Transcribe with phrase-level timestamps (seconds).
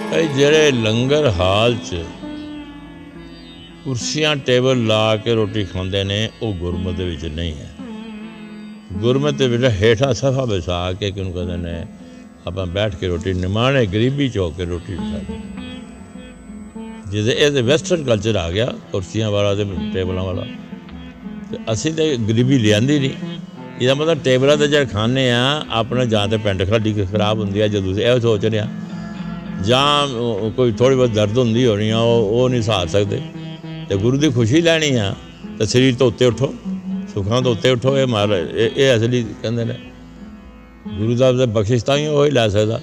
[0.00, 1.96] ਭਾਈ, ਜਿਹੜੇ ਲੰਗਰ ਹਾਲ 'ਚ
[3.84, 7.70] ਕੁਰਸੀਆਂ, ਟੇਬਲ ਲਾ ਕੇ ਰੋਟੀ ਖਾਂਦੇ ਨੇ, ਉਹ ਗੁਰਮਤਿ ਦੇ ਵਿੱਚ ਨਹੀਂ ਹੈ।
[8.92, 11.86] ਗੁਰਮਤਿ ਦੇ ਵਿੱਚ ਹੇਠਾਂ ਸਫਾ ਵਿਛਾ ਕੇ ਕਿਉਂ ਕਹਿੰਦੇ ਨੇ,
[12.46, 15.38] ਆਪਾਂ ਬੈਠ ਕੇ ਰੋਟੀ, ਨਿਮਾਣੇ ਗਰੀਬੀ ਚ ਹੋ ਕੇ ਰੋਟੀ ਖਾਂਦੇ
[17.10, 20.46] ਜਿਹਦੇ ਇਹ ਵੈਸਟਰਨ ਕਲਚਰ ਆ ਗਿਆ, ਕੁਰਸੀਆਂ ਵਾਲਾ ਤੇ ਟੇਬਲਾਂ ਵਾਲਾ।
[21.50, 23.10] ਤੇ ਅਸੀਂ ਤੇ ਗਰੀਬੀ ਲਿਆਂਦੀ ਨਹੀਂ।
[23.80, 27.66] ਇਹਦਾ ਮਤਲਬ ਟੇਬਲਾਂ ਤੇ ਜਿਹੜੇ ਖਾਣੇ ਆ, ਆਪਣੇ ਜਾਂ ਤੇ ਪਿੰਡ ਖਰਾਡੀ ਖਰਾਬ ਹੁੰਦੀ ਆ,
[27.66, 28.68] ਜਦੋਂ ਤੁਸੀਂ ਇਹ ਸੋਚ ਰਿਹਾ
[29.64, 33.22] ਜਾਂ ਉਹ- ਕੋਈ ਥੋੜੀ ਬਹੁਤ ਦਰਦ ਹੁੰਦੀ ਹੋਣੀ ਆ, ਉਹ ਉਹ ਨਹੀਂ ਸਹਾਰ ਸਕਦੇ।
[33.88, 35.14] ਤੇ ਗੁਰੂ ਦੀ ਖੁਸ਼ੀ ਲੈਣੀ ਆ,
[35.58, 36.54] ਤੇ ਸਰੀਰ ਤੋਂ ਉੱਤੇ ਉੱਠੋ,
[37.14, 39.78] ਸੁੱਖਾਂ ਤੋਂ ਉੱਤੇ ਉੱਠੋ, ਇਹ ਮਾਰ ਇਹ ਇਹ ਅਸਲੀ ਕਹਿੰਦੇ ਨੇ।
[40.98, 42.80] ਗੁਰੂ ਦਾ ਤਾਂ ਬਖਸ਼ਿਸ਼ ਤਾਂ ਹੀ ਉਹ ਹੀ ਲੈ ਸਕਦਾ।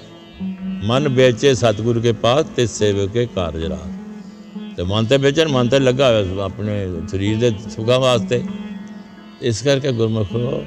[0.84, 3.98] ਮਨ ਵੇਚੇ ਸਤਿਗੁਰੂ ਕੇ ਪਾਸ, ਤੇ ਸੇਵਕ ਕੇ ਕਾਰਜ ਰਾਹ
[4.76, 8.42] ਤੇ ਮਨ ਤੇ ਵੇਚਣ, ਮਨ ਤੇ ਲੱਗਾ ਹੋਇਆ ਸੀ ਆਪਣੇ ਸਰੀਰ ਦੇ ਸੁੱਖਾਂ ਵਾਸਤੇ।
[9.42, 10.64] ਇਸ ਕਰਕੇ ਗੁਰਮੁਖੋ,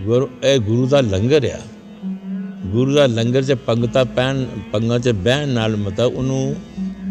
[0.00, 1.60] ਗੁਰੂ, ਇਹ ਗੁਰੂ ਦਾ ਲੰਗਰ ਆ।
[2.66, 6.56] ਗੁਰੂ ਦਾ ਲੰਗਰ 'ਚ ਪੰਗਤਾਂ ਪੈਣ, ਪੰਗਾਂ 'ਚ ਬਹਿਣ ਨਾਲ ਮਤਲਬ ਉਹਨੂੰ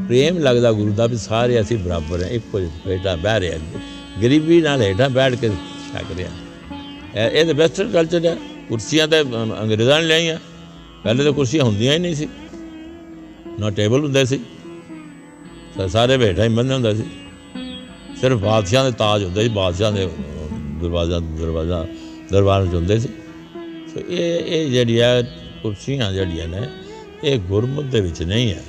[0.08, 3.60] ਪ੍ਰੇਮ ਲੱਗਦਾ ਗੁਰੂ ਦਾ ਵੀ ਸਾਰੇ ਅਸੀਂ ਬਰਾਬਰ ਹਾਂ, ਇੱਕੋ ਜਿਹਾ ਬੇਟਾ ਬਹਿ ਰਿਹਾ
[4.24, 6.30] ਗਰੀਬੀ ਨਾਲ ਹੇਠਾਂ ਬੈਠ ਕੇ ਛਕ ਰਿਹਾ
[7.16, 8.36] ਇਹ ਇਹ ਤਾਂ ਵੈਸਟਰਨ ਕਲਚਰ ਹੈ।
[8.70, 10.40] ਕੁਰਸੀਆਂ ਤਾਂ ਅੰ- ਅੰਗਰੇਜ਼ਾਂ ਨੇ ਲਿਆਈਆਂ।
[11.04, 12.28] ਪਹਿਲੇ ਤਾਂ ਕੁਰਸੀਆਂ ਹੁੰਦੀਆਂ ਹੀ ਨਹੀਂ ਸੀ।
[13.60, 14.40] ਨਾ ਟੇਬਲ ਹੁੰਦੇ ਸੀ।
[15.78, 17.04] ਤਾਂ ਸਾਰੇ ਬੈਠਾ ਹੀ ਬੰਦੇ ਹੁੰਦਾ ਸੀ।
[18.22, 20.10] ਸਿਰਫ ਬਾਦਸ਼ਾਹ ਦੇ ਤਾਜ ਹੁੰਦੇ ਸੀ, ਬਾਦਸ਼ਾਹ ਦੇ
[20.82, 21.88] ਦਰਵਾਜ਼ਾ ਦਰਵਾਜ਼ਾ
[22.32, 23.10] ਦਰਬਾਰ ਵਿੱਚ ਹੁੰਦੇ ਸੀ।
[23.94, 25.24] ਸੋ ਇਹ ਇਹ ਜਿਹੜੀਆਂ
[25.64, 26.62] ਕੁਰਸੀਆਂ ਜਿਹੜੀਆਂ ਨੇ
[27.24, 28.64] ਇਹ ਗੁਰਮਤਿ ਦੇ ਵਿੱਚ ਨਹੀਂ ਹੈ।